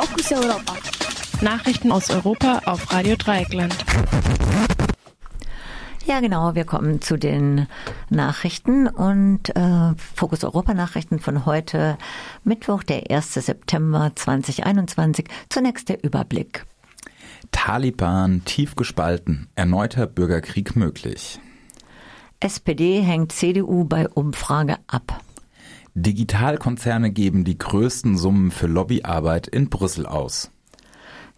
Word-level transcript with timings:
Fokus 0.00 0.30
Europa. 0.30 0.76
Nachrichten 1.40 1.90
aus 1.90 2.08
Europa 2.10 2.62
auf 2.66 2.92
Radio 2.92 3.16
Dreieckland. 3.16 3.74
Ja, 6.06 6.20
genau. 6.20 6.54
Wir 6.54 6.64
kommen 6.64 7.02
zu 7.02 7.16
den 7.16 7.66
Nachrichten 8.08 8.86
und 8.86 9.56
äh, 9.56 9.94
Fokus 10.14 10.44
Europa 10.44 10.72
Nachrichten 10.72 11.18
von 11.18 11.46
heute, 11.46 11.98
Mittwoch, 12.44 12.84
der 12.84 13.10
1. 13.10 13.34
September 13.34 14.12
2021. 14.14 15.26
Zunächst 15.48 15.88
der 15.88 16.04
Überblick. 16.04 16.64
Taliban 17.50 18.44
tief 18.44 18.76
gespalten, 18.76 19.48
erneuter 19.56 20.06
Bürgerkrieg 20.06 20.76
möglich. 20.76 21.40
SPD 22.38 23.00
hängt 23.00 23.32
CDU 23.32 23.82
bei 23.82 24.08
Umfrage 24.08 24.76
ab. 24.86 25.24
Digitalkonzerne 26.02 27.10
geben 27.10 27.44
die 27.44 27.58
größten 27.58 28.16
Summen 28.16 28.50
für 28.50 28.66
Lobbyarbeit 28.66 29.46
in 29.48 29.68
Brüssel 29.68 30.06
aus. 30.06 30.50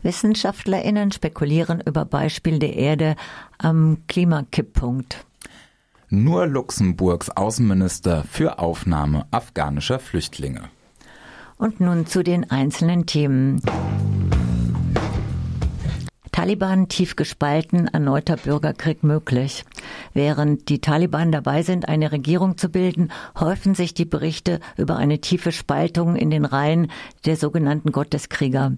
WissenschaftlerInnen 0.02 1.12
spekulieren 1.12 1.80
über 1.84 2.04
Beispiel 2.04 2.58
der 2.58 2.74
Erde 2.74 3.16
am 3.58 3.98
Klimakipppunkt. 4.08 5.24
Nur 6.08 6.46
Luxemburgs 6.46 7.30
Außenminister 7.30 8.24
für 8.24 8.58
Aufnahme 8.58 9.26
afghanischer 9.30 9.98
Flüchtlinge. 9.98 10.62
Und 11.56 11.80
nun 11.80 12.06
zu 12.06 12.22
den 12.22 12.50
einzelnen 12.50 13.06
Themen. 13.06 13.60
Taliban 16.40 16.88
tief 16.88 17.16
gespalten, 17.16 17.86
erneuter 17.88 18.38
Bürgerkrieg 18.38 19.02
möglich. 19.02 19.66
Während 20.14 20.70
die 20.70 20.80
Taliban 20.80 21.32
dabei 21.32 21.62
sind, 21.62 21.86
eine 21.86 22.12
Regierung 22.12 22.56
zu 22.56 22.70
bilden, 22.70 23.12
häufen 23.38 23.74
sich 23.74 23.92
die 23.92 24.06
Berichte 24.06 24.58
über 24.78 24.96
eine 24.96 25.20
tiefe 25.20 25.52
Spaltung 25.52 26.16
in 26.16 26.30
den 26.30 26.46
Reihen 26.46 26.90
der 27.26 27.36
sogenannten 27.36 27.92
Gotteskrieger. 27.92 28.72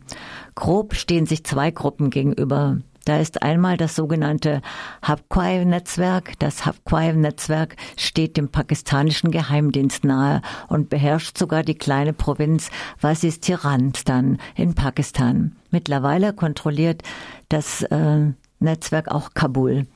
Grob 0.56 0.97
stehen 0.97 1.27
sich 1.27 1.45
zwei 1.45 1.70
Gruppen 1.70 2.11
gegenüber. 2.11 2.79
Da 3.05 3.19
ist 3.19 3.42
einmal 3.42 3.77
das 3.77 3.97
sogenannte 3.97 4.62
Habquai-Netzwerk. 5.03 6.39
Das 6.39 6.64
Habquai-Netzwerk 6.67 7.77
steht 7.97 8.36
dem 8.36 8.48
pakistanischen 8.48 9.31
Geheimdienst 9.31 10.05
nahe 10.05 10.42
und 10.69 10.89
beherrscht 10.89 11.36
sogar 11.36 11.62
die 11.62 11.75
kleine 11.75 12.12
Provinz 12.12 12.70
Waziristan 13.00 14.39
in 14.55 14.75
Pakistan. 14.75 15.56
Mittlerweile 15.70 16.33
kontrolliert 16.33 17.03
das 17.48 17.83
äh, 17.83 18.33
Netzwerk 18.61 19.08
auch 19.08 19.30
Kabul. 19.34 19.86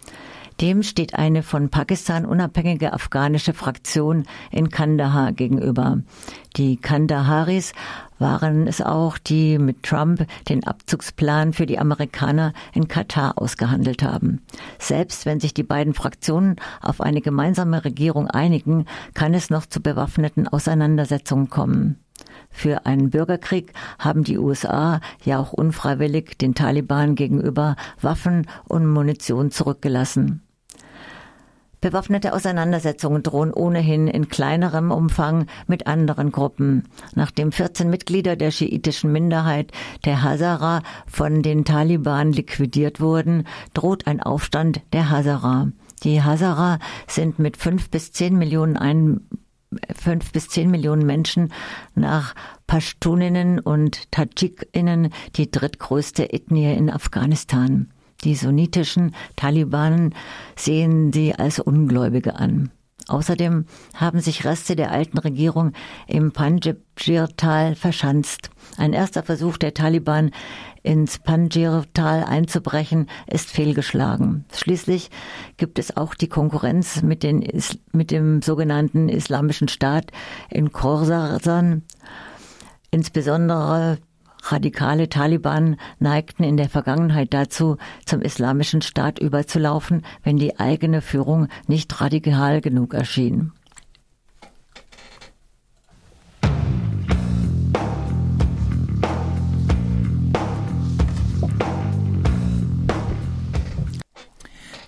Dem 0.61 0.83
steht 0.83 1.15
eine 1.15 1.43
von 1.43 1.69
Pakistan 1.69 2.25
unabhängige 2.25 2.95
afghanische 2.95 3.53
Fraktion 3.53 4.25
in 4.51 4.71
Kandahar 4.71 5.33
gegenüber. 5.33 6.01
Die 6.57 6.79
Kandaharis 6.79 7.73
waren 8.19 8.67
es 8.67 8.81
auch, 8.81 9.19
die 9.19 9.59
mit 9.59 9.83
Trump 9.83 10.27
den 10.49 10.67
Abzugsplan 10.67 11.53
für 11.53 11.67
die 11.67 11.79
Amerikaner 11.79 12.53
in 12.73 12.89
Katar 12.89 13.41
ausgehandelt 13.41 14.03
haben. 14.03 14.43
Selbst 14.79 15.27
wenn 15.27 15.41
sich 15.41 15.55
die 15.55 15.63
beiden 15.63 15.95
Fraktionen 15.95 16.57
auf 16.81 17.01
eine 17.01 17.21
gemeinsame 17.21 17.85
Regierung 17.85 18.29
einigen, 18.29 18.87
kann 19.15 19.35
es 19.35 19.51
noch 19.51 19.67
zu 19.67 19.81
bewaffneten 19.81 20.49
Auseinandersetzungen 20.49 21.51
kommen. 21.51 21.99
Für 22.51 22.87
einen 22.87 23.11
Bürgerkrieg 23.11 23.73
haben 23.99 24.25
die 24.25 24.39
USA 24.39 25.01
ja 25.23 25.39
auch 25.39 25.53
unfreiwillig 25.53 26.39
den 26.39 26.55
Taliban 26.55 27.15
gegenüber 27.15 27.77
Waffen 28.01 28.47
und 28.65 28.87
Munition 28.87 29.51
zurückgelassen. 29.51 30.46
Bewaffnete 31.81 32.33
Auseinandersetzungen 32.33 33.23
drohen 33.23 33.53
ohnehin 33.53 34.09
in 34.09 34.29
kleinerem 34.29 34.91
Umfang 34.91 35.47
mit 35.67 35.87
anderen 35.87 36.33
Gruppen. 36.33 36.85
Nachdem 37.15 37.53
14 37.53 37.91
Mitglieder 37.91 38.35
der 38.35 38.51
schiitischen 38.51 39.13
Minderheit 39.13 39.73
der 40.05 40.23
Hazara 40.23 40.83
von 41.07 41.43
den 41.43 41.65
Taliban 41.65 42.33
liquidiert 42.33 43.01
wurden, 43.01 43.45
droht 43.75 44.07
ein 44.07 44.23
Aufstand 44.23 44.81
der 44.93 45.11
Hazara. 45.11 45.71
Die 46.03 46.23
Hazara 46.23 46.79
sind 47.07 47.39
mit 47.39 47.57
fünf 47.57 47.91
bis 47.91 48.13
zehn 48.13 48.37
Millionen 48.37 48.77
ein 48.77 49.21
fünf 49.95 50.33
bis 50.33 50.49
zehn 50.49 50.71
Millionen 50.71 51.05
Menschen 51.05 51.53
nach 51.95 52.35
Pashtuninnen 52.67 53.59
und 53.61 54.11
Tadschikinnen 54.13 55.11
die 55.37 55.51
drittgrößte 55.51 56.33
Ethnie 56.33 56.73
in 56.73 56.91
Afghanistan. 56.91 57.93
Die 58.25 58.35
sunnitischen 58.35 59.15
Talibanen 59.37 60.15
sehen 60.57 61.13
sie 61.13 61.35
als 61.35 61.61
Ungläubige 61.61 62.37
an. 62.37 62.71
Außerdem 63.09 63.67
haben 63.95 64.21
sich 64.21 64.45
Reste 64.45 64.75
der 64.75 64.91
alten 64.91 65.19
Regierung 65.19 65.73
im 66.09 66.33
Panjshir-Tal 66.33 67.77
verschanzt. 67.77 68.51
Ein 68.79 68.93
erster 68.93 69.23
Versuch 69.23 69.59
der 69.59 69.75
Taliban, 69.75 70.33
ins 70.83 71.19
Panjshir-Tal 71.19 72.25
einzubrechen, 72.25 73.07
ist 73.29 73.51
fehlgeschlagen. 73.51 74.45
Schließlich 74.53 75.11
gibt 75.57 75.79
es 75.79 75.97
auch 75.97 76.15
die 76.15 76.29
Konkurrenz 76.29 77.03
mit, 77.03 77.23
den, 77.23 77.47
mit 77.93 78.11
dem 78.11 78.43
sogenannten 78.43 79.09
Islamischen 79.09 79.69
Staat 79.69 80.11
in 80.51 80.73
Khorasan. 80.73 81.83
Insbesondere 82.91 83.99
Radikale 84.53 85.09
Taliban 85.09 85.77
neigten 85.99 86.45
in 86.45 86.57
der 86.57 86.69
Vergangenheit 86.69 87.35
dazu, 87.35 87.79
zum 88.05 88.23
islamischen 88.23 88.81
Staat 88.81 89.19
überzulaufen, 89.19 90.05
wenn 90.23 90.37
die 90.37 90.59
eigene 90.61 91.01
Führung 91.01 91.49
nicht 91.67 92.01
radikal 92.01 92.61
genug 92.61 92.95
erschien. 92.95 93.53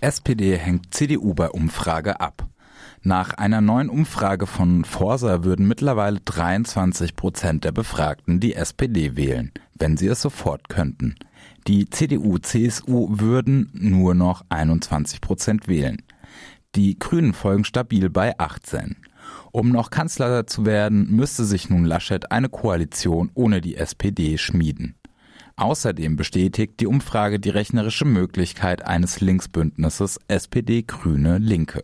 SPD 0.00 0.56
hängt 0.56 0.94
CDU 0.94 1.34
bei 1.34 1.50
Umfrage 1.50 2.20
ab. 2.20 2.46
Nach 3.02 3.34
einer 3.34 3.60
neuen 3.60 3.88
Umfrage 3.88 4.46
von 4.46 4.84
Forsa 4.84 5.44
würden 5.44 5.68
mittlerweile 5.68 6.20
23 6.20 7.14
Prozent 7.14 7.64
der 7.64 7.72
Befragten 7.72 8.40
die 8.40 8.54
SPD 8.54 9.16
wählen, 9.16 9.52
wenn 9.74 9.96
sie 9.96 10.08
es 10.08 10.20
sofort 10.20 10.68
könnten. 10.68 11.14
Die 11.66 11.88
CDU, 11.88 12.38
CSU 12.38 13.08
würden 13.10 13.70
nur 13.72 14.14
noch 14.14 14.44
21 14.48 15.20
Prozent 15.20 15.68
wählen. 15.68 16.02
Die 16.74 16.98
Grünen 16.98 17.34
folgen 17.34 17.64
stabil 17.64 18.10
bei 18.10 18.38
18. 18.38 18.96
Um 19.52 19.70
noch 19.70 19.90
Kanzler 19.90 20.46
zu 20.46 20.66
werden, 20.66 21.10
müsste 21.10 21.44
sich 21.44 21.70
nun 21.70 21.84
Laschet 21.84 22.30
eine 22.32 22.48
Koalition 22.48 23.30
ohne 23.34 23.60
die 23.60 23.76
SPD 23.76 24.38
schmieden. 24.38 24.96
Außerdem 25.56 26.16
bestätigt 26.16 26.74
die 26.80 26.86
Umfrage 26.86 27.40
die 27.40 27.50
rechnerische 27.50 28.04
Möglichkeit 28.04 28.84
eines 28.84 29.20
Linksbündnisses 29.20 30.20
SPD 30.28 30.82
Grüne 30.82 31.38
Linke. 31.38 31.82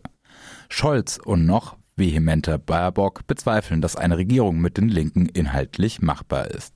Scholz 0.69 1.19
und 1.23 1.45
noch 1.45 1.77
vehementer 1.95 2.57
Baerbock 2.57 3.25
bezweifeln, 3.27 3.81
dass 3.81 3.95
eine 3.95 4.17
Regierung 4.17 4.59
mit 4.59 4.77
den 4.77 4.89
Linken 4.89 5.27
inhaltlich 5.27 6.01
machbar 6.01 6.51
ist. 6.51 6.73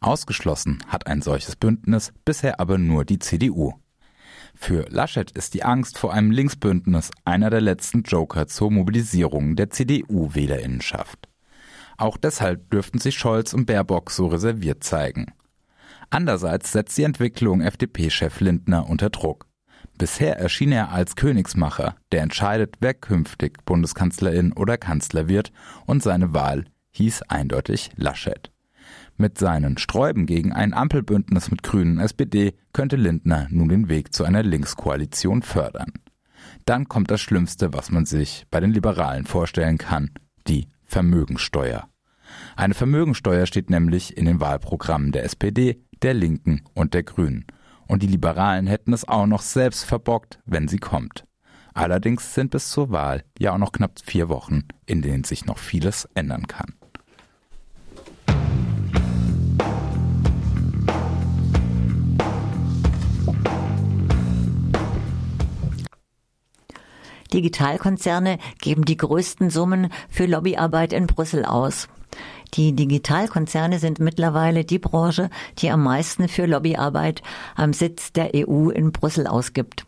Ausgeschlossen 0.00 0.78
hat 0.88 1.06
ein 1.06 1.22
solches 1.22 1.56
Bündnis 1.56 2.12
bisher 2.24 2.60
aber 2.60 2.78
nur 2.78 3.04
die 3.04 3.18
CDU. 3.18 3.74
Für 4.54 4.86
Laschet 4.90 5.30
ist 5.30 5.54
die 5.54 5.64
Angst 5.64 5.98
vor 5.98 6.12
einem 6.12 6.30
Linksbündnis 6.30 7.10
einer 7.24 7.50
der 7.50 7.60
letzten 7.60 8.02
Joker 8.02 8.46
zur 8.46 8.70
Mobilisierung 8.70 9.56
der 9.56 9.70
CDU-Wählerinnenschaft. 9.70 11.28
Auch 11.96 12.16
deshalb 12.16 12.70
dürften 12.70 12.98
sich 12.98 13.16
Scholz 13.16 13.54
und 13.54 13.66
Baerbock 13.66 14.10
so 14.10 14.26
reserviert 14.26 14.84
zeigen. 14.84 15.32
Andererseits 16.10 16.72
setzt 16.72 16.98
die 16.98 17.04
Entwicklung 17.04 17.62
FDP-Chef 17.62 18.40
Lindner 18.40 18.88
unter 18.88 19.08
Druck. 19.08 19.46
Bisher 20.02 20.36
erschien 20.36 20.72
er 20.72 20.90
als 20.90 21.14
Königsmacher, 21.14 21.94
der 22.10 22.22
entscheidet, 22.22 22.74
wer 22.80 22.92
künftig 22.92 23.64
Bundeskanzlerin 23.64 24.52
oder 24.52 24.76
Kanzler 24.76 25.28
wird, 25.28 25.52
und 25.86 26.02
seine 26.02 26.34
Wahl 26.34 26.64
hieß 26.90 27.22
eindeutig 27.28 27.92
Laschet. 27.94 28.50
Mit 29.16 29.38
seinen 29.38 29.78
Sträuben 29.78 30.26
gegen 30.26 30.52
ein 30.52 30.74
Ampelbündnis 30.74 31.52
mit 31.52 31.62
Grünen 31.62 32.00
SPD 32.00 32.54
könnte 32.72 32.96
Lindner 32.96 33.46
nun 33.50 33.68
den 33.68 33.88
Weg 33.88 34.12
zu 34.12 34.24
einer 34.24 34.42
Linkskoalition 34.42 35.40
fördern. 35.42 35.92
Dann 36.64 36.88
kommt 36.88 37.12
das 37.12 37.20
Schlimmste, 37.20 37.72
was 37.72 37.92
man 37.92 38.04
sich 38.04 38.48
bei 38.50 38.58
den 38.58 38.72
Liberalen 38.72 39.24
vorstellen 39.24 39.78
kann, 39.78 40.10
die 40.48 40.66
Vermögensteuer. 40.84 41.88
Eine 42.56 42.74
Vermögensteuer 42.74 43.46
steht 43.46 43.70
nämlich 43.70 44.16
in 44.16 44.24
den 44.24 44.40
Wahlprogrammen 44.40 45.12
der 45.12 45.22
SPD, 45.22 45.80
der 46.02 46.14
Linken 46.14 46.64
und 46.74 46.92
der 46.92 47.04
Grünen 47.04 47.46
und 47.92 48.02
die 48.02 48.06
Liberalen 48.06 48.66
hätten 48.66 48.94
es 48.94 49.06
auch 49.06 49.26
noch 49.26 49.42
selbst 49.42 49.84
verbockt, 49.84 50.38
wenn 50.46 50.66
sie 50.66 50.78
kommt. 50.78 51.26
Allerdings 51.74 52.34
sind 52.34 52.50
bis 52.50 52.70
zur 52.70 52.90
Wahl 52.90 53.22
ja 53.38 53.52
auch 53.52 53.58
noch 53.58 53.70
knapp 53.70 54.00
vier 54.02 54.30
Wochen, 54.30 54.62
in 54.86 55.02
denen 55.02 55.24
sich 55.24 55.44
noch 55.44 55.58
vieles 55.58 56.08
ändern 56.14 56.46
kann. 56.46 56.72
Digitalkonzerne 67.30 68.38
geben 68.62 68.86
die 68.86 68.96
größten 68.96 69.50
Summen 69.50 69.90
für 70.08 70.24
Lobbyarbeit 70.24 70.94
in 70.94 71.06
Brüssel 71.06 71.44
aus. 71.44 71.88
Die 72.54 72.74
Digitalkonzerne 72.76 73.78
sind 73.78 73.98
mittlerweile 73.98 74.64
die 74.64 74.78
Branche, 74.78 75.30
die 75.58 75.70
am 75.70 75.82
meisten 75.82 76.28
für 76.28 76.44
Lobbyarbeit 76.44 77.22
am 77.54 77.72
Sitz 77.72 78.12
der 78.12 78.32
EU 78.34 78.68
in 78.68 78.92
Brüssel 78.92 79.26
ausgibt. 79.26 79.86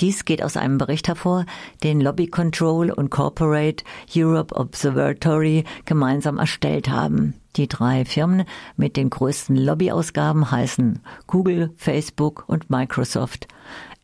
Dies 0.00 0.24
geht 0.24 0.42
aus 0.42 0.56
einem 0.56 0.78
Bericht 0.78 1.08
hervor, 1.08 1.44
den 1.84 2.00
Lobby 2.00 2.26
Control 2.26 2.90
und 2.90 3.10
Corporate 3.10 3.84
Europe 4.16 4.56
Observatory 4.56 5.64
gemeinsam 5.84 6.38
erstellt 6.38 6.88
haben. 6.88 7.34
Die 7.56 7.68
drei 7.68 8.04
Firmen 8.04 8.44
mit 8.76 8.96
den 8.96 9.10
größten 9.10 9.56
Lobbyausgaben 9.56 10.50
heißen 10.50 11.00
Google, 11.26 11.74
Facebook 11.76 12.44
und 12.46 12.70
Microsoft. 12.70 13.46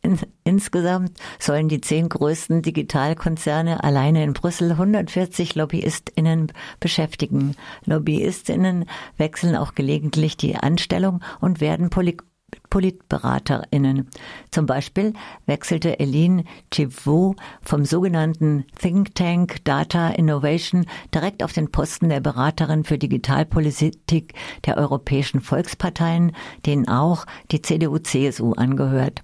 In, 0.07 0.17
insgesamt 0.45 1.19
sollen 1.37 1.67
die 1.67 1.81
zehn 1.81 2.07
größten 2.07 2.61
Digitalkonzerne 2.61 3.83
alleine 3.83 4.23
in 4.23 4.31
Brüssel 4.31 4.71
140 4.71 5.55
LobbyistInnen 5.55 6.53
beschäftigen. 6.79 7.57
LobbyistInnen 7.83 8.85
wechseln 9.17 9.57
auch 9.57 9.75
gelegentlich 9.75 10.37
die 10.37 10.55
Anstellung 10.55 11.21
und 11.41 11.59
werden 11.59 11.89
Poly 11.89 12.15
PolitberaterInnen. 12.69 14.07
Zum 14.51 14.65
Beispiel 14.65 15.11
wechselte 15.45 15.99
Eline 15.99 16.45
Chivot 16.71 17.35
vom 17.61 17.83
sogenannten 17.83 18.63
Think 18.79 19.13
Tank 19.15 19.65
Data 19.65 20.11
Innovation 20.11 20.85
direkt 21.13 21.43
auf 21.43 21.51
den 21.51 21.69
Posten 21.71 22.07
der 22.07 22.21
Beraterin 22.21 22.85
für 22.85 22.97
Digitalpolitik 22.97 24.33
der 24.65 24.77
europäischen 24.77 25.41
Volksparteien, 25.41 26.33
denen 26.65 26.87
auch 26.87 27.25
die 27.51 27.61
CDU-CSU 27.61 28.53
angehört. 28.53 29.23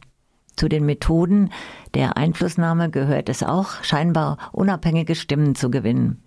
Zu 0.55 0.69
den 0.69 0.85
Methoden 0.85 1.49
der 1.93 2.17
Einflussnahme 2.17 2.89
gehört 2.89 3.29
es 3.29 3.43
auch, 3.43 3.83
scheinbar 3.83 4.37
unabhängige 4.51 5.15
Stimmen 5.15 5.55
zu 5.55 5.71
gewinnen. 5.71 6.21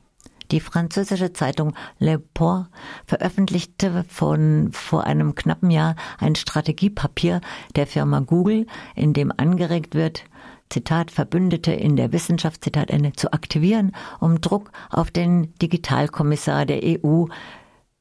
Die 0.52 0.60
französische 0.60 1.32
Zeitung 1.32 1.74
Le 1.98 2.18
Port 2.18 2.68
veröffentlichte 3.04 4.04
von 4.08 4.68
vor 4.72 5.04
einem 5.04 5.34
knappen 5.34 5.70
Jahr 5.70 5.96
ein 6.18 6.36
Strategiepapier 6.36 7.40
der 7.74 7.86
Firma 7.86 8.20
Google, 8.20 8.66
in 8.94 9.12
dem 9.12 9.32
angeregt 9.36 9.94
wird, 9.94 10.24
Zitat, 10.68 11.10
Verbündete 11.10 11.72
in 11.72 11.96
der 11.96 12.12
Wissenschaft, 12.12 12.62
Zitat 12.62 12.90
Ende, 12.90 13.12
zu 13.12 13.32
aktivieren, 13.32 13.92
um 14.20 14.40
Druck 14.40 14.70
auf 14.90 15.10
den 15.10 15.54
Digitalkommissar 15.58 16.66
der 16.66 16.80
EU 16.84 17.26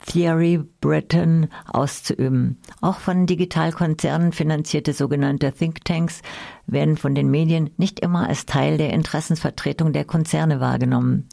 Thierry 0.06 0.63
Breton 0.81 1.48
auszuüben. 1.66 2.60
Auch 2.81 3.00
von 3.00 3.25
Digitalkonzernen 3.25 4.31
finanzierte 4.31 4.94
sogenannte 4.94 5.52
Thinktanks 5.52 6.22
werden 6.68 6.98
von 6.98 7.16
den 7.16 7.30
Medien 7.30 7.72
nicht 7.78 8.00
immer 8.00 8.28
als 8.28 8.46
Teil 8.46 8.78
der 8.78 8.94
Interessensvertretung 8.94 9.94
der 9.94 10.06
Konzerne 10.06 10.60
wahrgenommen. 10.60 11.28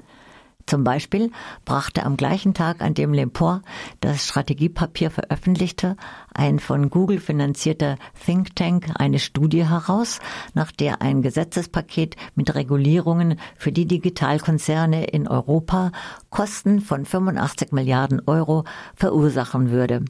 Zum 0.72 0.84
Beispiel 0.84 1.30
brachte 1.66 2.02
am 2.02 2.16
gleichen 2.16 2.54
Tag, 2.54 2.80
an 2.80 2.94
dem 2.94 3.12
Lemport 3.12 3.60
das 4.00 4.26
Strategiepapier 4.26 5.10
veröffentlichte, 5.10 5.98
ein 6.32 6.60
von 6.60 6.88
Google 6.88 7.20
finanzierter 7.20 7.96
Think 8.24 8.56
Tank 8.56 8.86
eine 8.94 9.18
Studie 9.18 9.68
heraus, 9.68 10.18
nach 10.54 10.72
der 10.72 11.02
ein 11.02 11.20
Gesetzespaket 11.20 12.16
mit 12.36 12.54
Regulierungen 12.54 13.38
für 13.54 13.70
die 13.70 13.84
Digitalkonzerne 13.84 15.04
in 15.04 15.28
Europa 15.28 15.92
Kosten 16.30 16.80
von 16.80 17.04
85 17.04 17.72
Milliarden 17.72 18.22
Euro 18.24 18.64
verursachen 18.94 19.70
würde. 19.70 20.06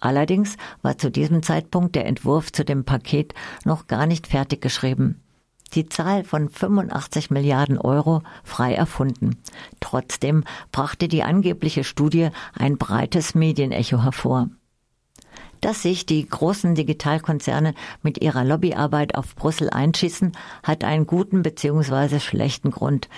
Allerdings 0.00 0.56
war 0.82 0.98
zu 0.98 1.12
diesem 1.12 1.44
Zeitpunkt 1.44 1.94
der 1.94 2.06
Entwurf 2.06 2.50
zu 2.50 2.64
dem 2.64 2.82
Paket 2.82 3.32
noch 3.64 3.86
gar 3.86 4.06
nicht 4.06 4.26
fertig 4.26 4.60
geschrieben 4.60 5.22
die 5.74 5.88
Zahl 5.88 6.24
von 6.24 6.48
85 6.48 7.30
Milliarden 7.30 7.78
Euro 7.78 8.22
frei 8.44 8.74
erfunden. 8.74 9.38
Trotzdem 9.80 10.44
brachte 10.72 11.08
die 11.08 11.22
angebliche 11.22 11.84
Studie 11.84 12.30
ein 12.58 12.78
breites 12.78 13.34
Medienecho 13.34 14.02
hervor. 14.02 14.48
Dass 15.60 15.82
sich 15.82 16.06
die 16.06 16.26
großen 16.26 16.74
Digitalkonzerne 16.74 17.74
mit 18.02 18.22
ihrer 18.22 18.44
Lobbyarbeit 18.44 19.14
auf 19.14 19.36
Brüssel 19.36 19.68
einschießen, 19.68 20.32
hat 20.62 20.84
einen 20.84 21.06
guten 21.06 21.42
bzw. 21.42 22.18
schlechten 22.18 22.70
Grund. 22.70 23.08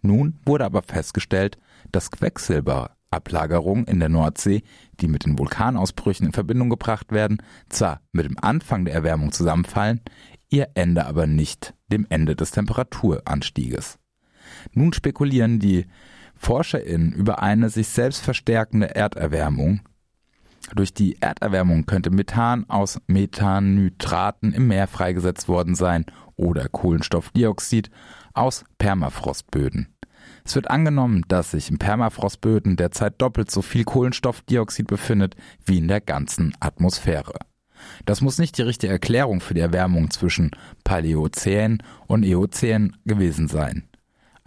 Nun 0.00 0.38
wurde 0.46 0.64
aber 0.64 0.82
festgestellt, 0.82 1.58
dass 1.90 2.12
Quecksilberablagerungen 2.12 3.86
in 3.86 3.98
der 3.98 4.10
Nordsee, 4.10 4.62
die 5.00 5.08
mit 5.08 5.26
den 5.26 5.36
Vulkanausbrüchen 5.36 6.26
in 6.26 6.32
Verbindung 6.32 6.70
gebracht 6.70 7.10
werden, 7.10 7.42
zwar 7.68 8.00
mit 8.12 8.26
dem 8.26 8.38
Anfang 8.38 8.84
der 8.84 8.94
Erwärmung 8.94 9.32
zusammenfallen, 9.32 10.02
ihr 10.50 10.68
Ende 10.74 11.04
aber 11.04 11.26
nicht 11.26 11.74
dem 11.88 12.06
Ende 12.10 12.36
des 12.36 12.52
Temperaturanstieges. 12.52 13.98
Nun 14.72 14.92
spekulieren 14.92 15.58
die 15.58 15.86
ForscherInnen 16.40 17.12
über 17.12 17.42
eine 17.42 17.68
sich 17.68 17.88
selbst 17.88 18.22
verstärkende 18.22 18.94
Erderwärmung. 18.94 19.80
Durch 20.74 20.94
die 20.94 21.20
Erderwärmung 21.20 21.84
könnte 21.84 22.10
Methan 22.10 22.68
aus 22.68 22.98
Methanytraten 23.06 24.52
im 24.54 24.66
Meer 24.66 24.86
freigesetzt 24.88 25.48
worden 25.48 25.74
sein 25.74 26.06
oder 26.36 26.68
Kohlenstoffdioxid 26.68 27.90
aus 28.32 28.64
Permafrostböden. 28.78 29.94
Es 30.44 30.54
wird 30.54 30.70
angenommen, 30.70 31.24
dass 31.28 31.50
sich 31.50 31.70
in 31.70 31.78
Permafrostböden 31.78 32.76
derzeit 32.76 33.20
doppelt 33.20 33.50
so 33.50 33.60
viel 33.60 33.84
Kohlenstoffdioxid 33.84 34.86
befindet 34.86 35.36
wie 35.66 35.78
in 35.78 35.88
der 35.88 36.00
ganzen 36.00 36.54
Atmosphäre. 36.58 37.34
Das 38.06 38.22
muss 38.22 38.38
nicht 38.38 38.56
die 38.56 38.62
richtige 38.62 38.92
Erklärung 38.92 39.40
für 39.40 39.54
die 39.54 39.60
Erwärmung 39.60 40.10
zwischen 40.10 40.50
Paläozän 40.84 41.82
und 42.06 42.24
Eozän 42.24 42.96
gewesen 43.04 43.48
sein. 43.48 43.89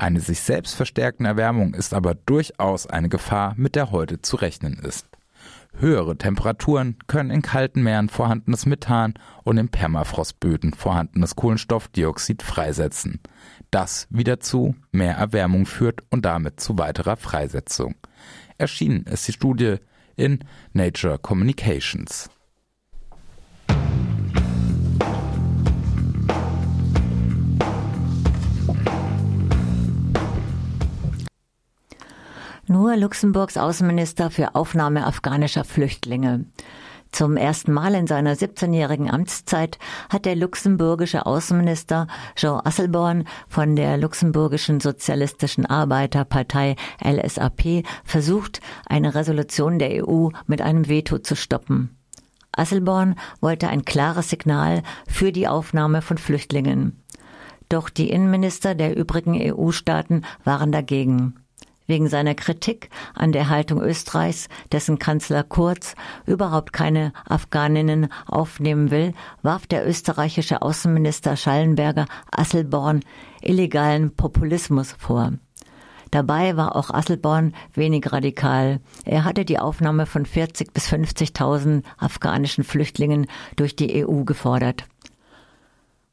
Eine 0.04 0.20
sich 0.20 0.42
selbst 0.42 0.76
verstärkende 0.76 1.30
Erwärmung 1.30 1.74
ist 1.74 1.94
aber 1.94 2.14
durchaus 2.14 2.88
eine 2.88 3.08
Gefahr, 3.08 3.54
mit 3.56 3.74
der 3.74 3.92
heute 3.92 4.22
zu 4.22 4.36
rechnen 4.36 4.78
ist. 4.80 5.08
Höhere 5.78 6.18
Temperaturen 6.18 6.98
können 7.08 7.30
in 7.30 7.42
kalten 7.42 7.84
Meeren 7.84 8.10
vorhandenes 8.10 8.66
Methan 8.66 9.14
und 9.46 9.58
in 9.58 9.70
Permafrostböden 9.70 10.74
vorhandenes 10.74 11.38
Kohlenstoffdioxid 11.38 12.44
freisetzen. 12.44 13.22
Das 13.72 14.08
wieder 14.10 14.42
zu 14.42 14.76
mehr 14.92 15.16
Erwärmung 15.16 15.66
führt 15.66 16.02
und 16.10 16.26
damit 16.26 16.60
zu 16.60 16.78
weiterer 16.78 17.16
Freisetzung. 17.16 17.96
Erschienen 18.58 19.06
ist 19.06 19.26
die 19.30 19.32
Studie 19.32 19.78
in 20.18 20.40
Nature 20.74 21.18
Communications. 21.18 22.30
Nur 32.74 32.98
Luxemburgs 32.98 33.56
Außenminister 33.56 34.32
für 34.32 34.56
Aufnahme 34.56 35.06
afghanischer 35.06 35.64
Flüchtlinge. 35.64 36.46
Zum 37.12 37.38
ersten 37.38 37.72
Mal 37.72 37.94
in 37.94 38.08
seiner 38.08 38.34
17-jährigen 38.34 39.12
Amtszeit 39.12 39.78
hat 40.10 40.26
der 40.26 40.36
luxemburgische 40.36 41.28
Außenminister 41.28 42.08
Jean 42.36 42.66
Asselborn 42.66 43.26
von 43.48 43.76
der 43.76 43.98
luxemburgischen 43.98 44.80
Sozialistischen 44.80 45.68
Arbeiterpartei 45.68 46.76
LSAP 47.00 47.84
versucht, 48.04 48.60
eine 48.88 49.14
Resolution 49.14 49.78
der 49.78 50.04
EU 50.04 50.30
mit 50.48 50.64
einem 50.64 50.90
Veto 50.90 51.20
zu 51.20 51.36
stoppen. 51.36 51.96
Asselborn 52.54 53.20
wollte 53.40 53.68
ein 53.68 53.86
klares 53.86 54.32
Signal 54.32 54.82
für 55.08 55.32
die 55.32 55.48
Aufnahme 55.48 56.02
von 56.02 56.18
Flüchtlingen. 56.18 57.04
Doch 57.70 57.92
die 57.92 58.10
Innenminister 58.10 58.74
der 58.74 58.98
übrigen 58.98 59.40
EU-Staaten 59.40 60.26
waren 60.44 60.72
dagegen 60.72 61.36
wegen 61.94 62.10
seiner 62.10 62.34
Kritik 62.34 62.90
an 63.14 63.34
der 63.34 63.50
Haltung 63.50 63.80
Österreichs, 63.80 64.50
dessen 64.72 64.98
Kanzler 64.98 65.44
Kurz 65.44 65.94
überhaupt 66.26 66.74
keine 66.74 67.14
Afghaninnen 67.30 68.08
aufnehmen 68.26 68.90
will, 68.90 69.14
warf 69.44 69.68
der 69.68 69.88
österreichische 69.88 70.64
Außenminister 70.64 71.38
Schallenberger 71.38 72.08
Asselborn 72.32 73.02
illegalen 73.44 74.16
Populismus 74.16 74.94
vor. 74.94 75.34
Dabei 76.10 76.58
war 76.58 76.76
auch 76.76 76.90
Asselborn 76.90 77.54
wenig 77.76 78.12
radikal. 78.12 78.80
Er 79.06 79.24
hatte 79.24 79.46
die 79.46 79.60
Aufnahme 79.60 80.08
von 80.08 80.26
40 80.26 80.74
bis 80.74 80.92
50.000 80.92 81.84
afghanischen 82.00 82.64
Flüchtlingen 82.64 83.28
durch 83.56 83.76
die 83.76 84.04
EU 84.04 84.24
gefordert. 84.24 84.86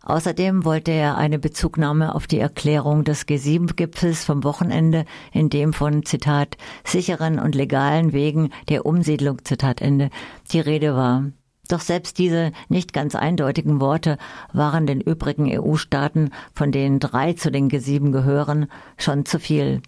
Außerdem 0.03 0.65
wollte 0.65 0.93
er 0.93 1.19
eine 1.19 1.39
Bezugnahme 1.39 2.15
auf 2.15 2.27
die 2.27 2.39
Erklärung 2.39 3.05
des 3.05 3.29
G7-Gipfels 3.29 4.25
vom 4.25 4.45
Wochenende, 4.45 5.05
in 5.33 5.51
dem 5.51 5.75
von, 5.75 6.05
Zitat, 6.07 6.57
sicheren 6.85 7.39
und 7.39 7.55
legalen 7.55 8.13
Wegen 8.13 8.51
der 8.71 8.87
Umsiedlung, 8.87 9.45
Zitat 9.45 9.83
Ende, 9.83 10.09
die 10.53 10.61
Rede 10.61 10.97
war. 10.97 11.25
Doch 11.69 11.81
selbst 11.81 12.19
diese 12.19 12.51
nicht 12.69 12.93
ganz 12.93 13.15
eindeutigen 13.15 13.81
Worte 13.81 14.17
waren 14.53 14.87
den 14.87 15.01
übrigen 15.01 15.47
EU-Staaten, 15.49 16.31
von 16.55 16.73
denen 16.73 16.99
drei 16.99 17.35
zu 17.35 17.53
den 17.53 17.71
G7 17.71 18.11
gehören, 18.11 18.67
schon 18.97 19.27
zu 19.27 19.39
viel. 19.39 19.83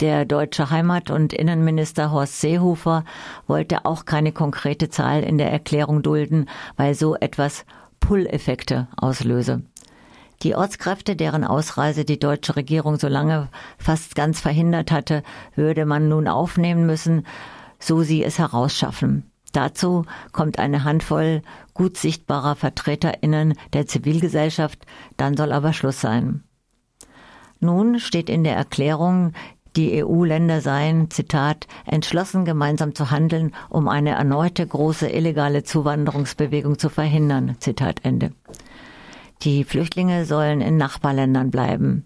Der 0.00 0.24
deutsche 0.24 0.70
Heimat- 0.70 1.10
und 1.10 1.32
Innenminister 1.32 2.12
Horst 2.12 2.40
Seehofer 2.40 3.04
wollte 3.48 3.84
auch 3.84 4.04
keine 4.04 4.30
konkrete 4.30 4.90
Zahl 4.90 5.24
in 5.24 5.38
der 5.38 5.50
Erklärung 5.50 6.02
dulden, 6.02 6.48
weil 6.76 6.94
so 6.94 7.16
etwas 7.16 7.66
Pull-Effekte 8.00 8.88
auslöse. 8.96 9.62
Die 10.42 10.54
Ortskräfte, 10.54 11.16
deren 11.16 11.44
Ausreise 11.44 12.04
die 12.04 12.18
deutsche 12.18 12.54
Regierung 12.54 12.96
so 12.96 13.08
lange 13.08 13.48
fast 13.76 14.14
ganz 14.14 14.40
verhindert 14.40 14.92
hatte, 14.92 15.22
würde 15.56 15.84
man 15.84 16.08
nun 16.08 16.28
aufnehmen 16.28 16.86
müssen, 16.86 17.26
so 17.80 18.02
sie 18.02 18.22
es 18.22 18.38
herausschaffen. 18.38 19.30
Dazu 19.52 20.04
kommt 20.32 20.58
eine 20.58 20.84
Handvoll 20.84 21.42
gut 21.74 21.96
sichtbarer 21.96 22.54
Vertreterinnen 22.54 23.54
der 23.72 23.86
Zivilgesellschaft, 23.86 24.86
dann 25.16 25.36
soll 25.36 25.52
aber 25.52 25.72
Schluss 25.72 26.00
sein. 26.00 26.44
Nun 27.60 27.98
steht 27.98 28.30
in 28.30 28.44
der 28.44 28.54
Erklärung, 28.54 29.32
die 29.78 30.04
EU-Länder 30.04 30.60
seien, 30.60 31.08
Zitat, 31.08 31.68
entschlossen 31.86 32.44
gemeinsam 32.44 32.96
zu 32.96 33.12
handeln, 33.12 33.54
um 33.68 33.86
eine 33.86 34.10
erneute 34.10 34.66
große 34.66 35.08
illegale 35.08 35.62
Zuwanderungsbewegung 35.62 36.80
zu 36.80 36.88
verhindern. 36.88 37.54
Zitat 37.60 38.00
Ende. 38.02 38.32
Die 39.42 39.62
Flüchtlinge 39.62 40.24
sollen 40.24 40.60
in 40.60 40.76
Nachbarländern 40.76 41.52
bleiben. 41.52 42.04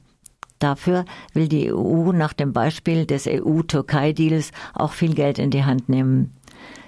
Dafür 0.58 1.06
will 1.32 1.48
die 1.48 1.72
EU 1.72 2.12
nach 2.12 2.34
dem 2.34 2.52
Beispiel 2.52 3.06
des 3.06 3.26
EU-Türkei-Deals 3.26 4.52
auch 4.74 4.92
viel 4.92 5.14
Geld 5.14 5.38
in 5.38 5.50
die 5.50 5.64
Hand 5.64 5.88
nehmen. 5.88 6.32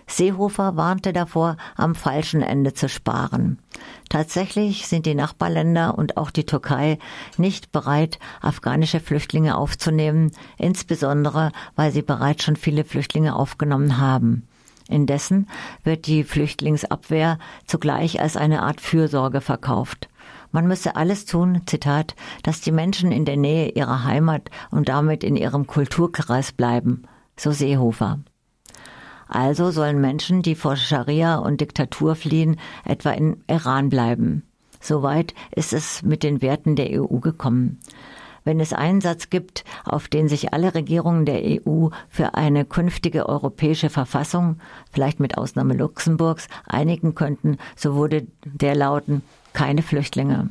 Seehofer 0.06 0.76
warnte 0.76 1.12
davor, 1.12 1.56
am 1.76 1.94
falschen 1.94 2.42
Ende 2.42 2.75
zu 2.75 2.88
sparen. 2.88 3.58
Tatsächlich 4.08 4.87
sind 4.87 5.06
die 5.06 5.14
Nachbarländer 5.14 5.96
und 5.96 6.16
auch 6.16 6.30
die 6.30 6.46
Türkei 6.46 6.99
nicht 7.37 7.73
bereit, 7.73 8.18
afghanische 8.40 9.00
Flüchtlinge 9.00 9.56
aufzunehmen, 9.56 10.32
insbesondere 10.58 11.52
weil 11.75 11.90
sie 11.90 12.02
bereits 12.02 12.44
schon 12.44 12.56
viele 12.56 12.84
Flüchtlinge 12.84 13.34
aufgenommen 13.34 13.99
haben. 13.99 14.46
Indessen 14.88 15.49
wird 15.82 16.06
die 16.06 16.25
Flüchtlingsabwehr 16.25 17.38
zugleich 17.66 18.20
als 18.20 18.37
eine 18.37 18.62
Art 18.62 18.80
Fürsorge 18.80 19.40
verkauft. 19.40 20.08
Man 20.52 20.68
müsse 20.68 20.94
alles 20.94 21.25
tun, 21.25 21.62
Zitat, 21.66 22.14
dass 22.42 22.61
die 22.61 22.70
Menschen 22.70 23.11
in 23.11 23.25
der 23.25 23.37
Nähe 23.37 23.70
ihrer 23.70 24.04
Heimat 24.04 24.50
und 24.70 24.88
damit 24.88 25.25
in 25.25 25.37
ihrem 25.37 25.66
Kulturkreis 25.66 26.52
bleiben, 26.52 27.04
so 27.37 27.50
Seehofer. 27.50 28.20
Also 29.28 29.71
sollen 29.71 30.00
Menschen, 30.00 30.43
die 30.43 30.54
vor 30.54 30.76
Scharia 30.76 31.37
und 31.37 31.61
Diktatur 31.61 32.14
fliehen, 32.14 32.59
etwa 32.85 33.11
in 33.11 33.43
Iran 33.49 33.88
bleiben. 33.88 34.43
Soweit 34.81 35.35
ist 35.54 35.73
es 35.73 36.02
mit 36.02 36.23
den 36.23 36.43
Werten 36.43 36.76
der 36.76 36.90
EU 37.00 37.19
gekommen. 37.19 37.81
Wenn 38.45 38.61
es 38.61 38.75
einen 38.75 39.00
Satz 39.00 39.31
gibt, 39.31 39.64
auf 39.85 40.09
den 40.09 40.28
sich 40.28 40.52
alle 40.52 40.75
Regierungen 40.75 41.25
der 41.25 41.40
EU 41.43 41.88
für 42.11 42.35
eine 42.35 42.66
künftige 42.66 43.26
europäische 43.26 43.88
Verfassung, 43.88 44.59
vielleicht 44.93 45.19
mit 45.19 45.38
Ausnahme 45.38 45.75
Luxemburgs, 45.75 46.49
einigen 46.66 47.14
könnten, 47.14 47.57
so 47.75 47.95
wurde 47.95 48.26
der 48.45 48.75
lauten 48.75 49.23
keine 49.54 49.81
Flüchtlinge. 49.81 50.50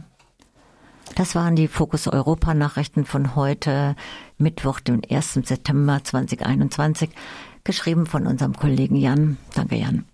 Das 1.15 1.36
waren 1.36 1.56
die 1.56 1.68
Fokus 1.68 2.08
Europa 2.08 2.56
Nachrichten 2.56 3.06
von 3.06 3.36
heute, 3.36 3.96
Mittwoch, 4.39 4.80
dem 4.80 5.01
1. 5.08 5.34
September 5.44 6.03
2021 6.03 7.12
geschrieben 7.63 8.05
von 8.05 8.27
unserem 8.27 8.53
Kollegen 8.53 8.96
Jan. 8.96 9.38
Danke, 9.53 9.75
Jan. 9.75 10.05